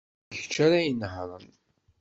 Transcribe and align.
D 0.27 0.31
kečč 0.41 0.55
ara 0.65 0.79
inehṛen. 0.89 1.47